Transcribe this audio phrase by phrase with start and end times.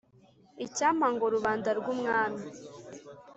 [0.65, 2.43] Icyampa ngo rubanda rw’Umwami